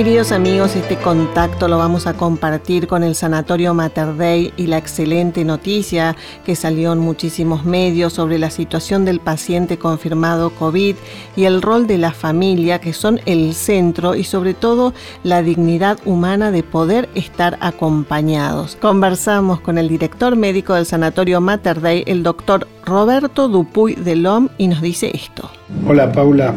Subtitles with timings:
[0.00, 4.78] Queridos amigos, este contacto lo vamos a compartir con el Sanatorio Mater Dei y la
[4.78, 10.96] excelente noticia que salió en muchísimos medios sobre la situación del paciente confirmado COVID
[11.36, 15.98] y el rol de la familia que son el centro y sobre todo la dignidad
[16.06, 18.78] humana de poder estar acompañados.
[18.80, 24.48] Conversamos con el director médico del Sanatorio Mater Dei, el doctor Roberto Dupuy de LOM
[24.56, 25.50] y nos dice esto.
[25.86, 26.54] Hola Paula,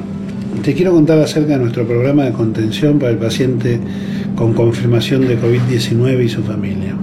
[0.64, 3.80] te quiero contar acerca de nuestro programa de contención para el paciente
[4.34, 6.96] con confirmación de COVID-19 y su familia.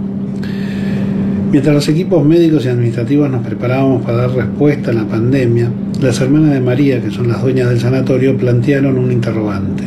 [1.52, 6.22] Mientras los equipos médicos y administrativos nos preparábamos para dar respuesta a la pandemia, las
[6.22, 9.84] hermanas de María, que son las dueñas del sanatorio, plantearon un interrogante.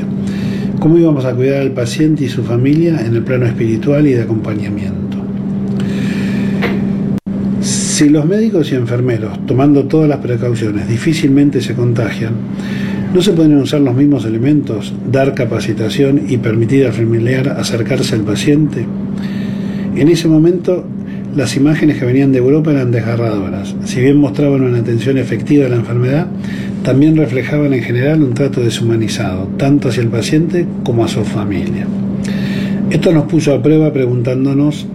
[0.79, 4.21] ¿Cómo íbamos a cuidar al paciente y su familia en el plano espiritual y de
[4.21, 5.17] acompañamiento?
[7.59, 12.33] Si los médicos y enfermeros, tomando todas las precauciones, difícilmente se contagian,
[13.13, 18.21] ¿No se pueden usar los mismos elementos, dar capacitación y permitir al familiar acercarse al
[18.21, 18.87] paciente?
[19.95, 20.83] En ese momento,
[21.35, 23.75] las imágenes que venían de Europa eran desgarradoras.
[23.85, 26.25] Si bien mostraban una atención efectiva a la enfermedad,
[26.81, 31.85] también reflejaban en general un trato deshumanizado, tanto hacia el paciente como a su familia.
[32.89, 34.87] Esto nos puso a prueba preguntándonos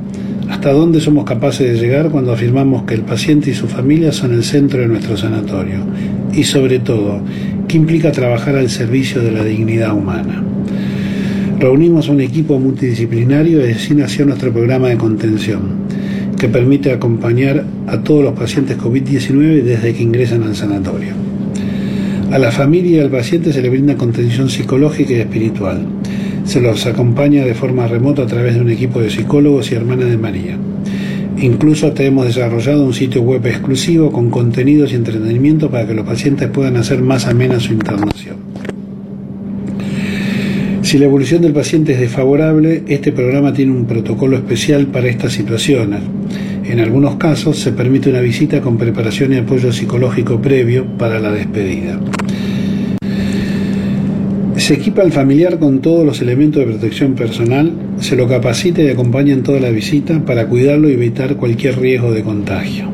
[0.51, 4.33] hasta dónde somos capaces de llegar cuando afirmamos que el paciente y su familia son
[4.33, 5.85] el centro de nuestro sanatorio
[6.33, 7.21] y sobre todo
[7.69, 10.43] ¿Qué implica trabajar al servicio de la dignidad humana.
[11.61, 15.61] Reunimos un equipo multidisciplinario y así nació nuestro programa de contención,
[16.39, 21.11] que permite acompañar a todos los pacientes COVID-19 desde que ingresan al sanatorio.
[22.33, 25.85] A la familia y al paciente se le brinda contención psicológica y espiritual.
[26.45, 30.09] Se los acompaña de forma remota a través de un equipo de psicólogos y hermanas
[30.09, 30.57] de María.
[31.41, 36.05] Incluso te hemos desarrollado un sitio web exclusivo con contenidos y entretenimiento para que los
[36.05, 38.37] pacientes puedan hacer más amena su internación.
[40.83, 45.33] Si la evolución del paciente es desfavorable, este programa tiene un protocolo especial para estas
[45.33, 46.01] situaciones.
[46.65, 51.31] En algunos casos se permite una visita con preparación y apoyo psicológico previo para la
[51.31, 52.01] despedida.
[54.59, 58.89] Se equipa al familiar con todos los elementos de protección personal, se lo capacita y
[58.89, 62.89] acompaña en toda la visita para cuidarlo y evitar cualquier riesgo de contagio.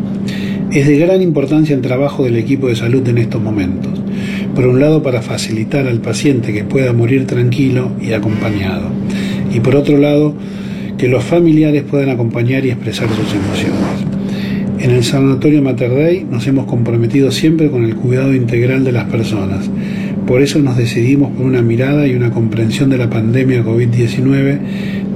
[0.70, 3.98] Es de gran importancia el trabajo del equipo de salud en estos momentos.
[4.54, 8.90] Por un lado, para facilitar al paciente que pueda morir tranquilo y acompañado.
[9.52, 10.34] Y por otro lado,
[10.98, 14.14] que los familiares puedan acompañar y expresar sus emociones.
[14.80, 19.04] En el Sanatorio Mater Dei nos hemos comprometido siempre con el cuidado integral de las
[19.04, 19.70] personas
[20.26, 24.58] por eso nos decidimos por una mirada y una comprensión de la pandemia COVID-19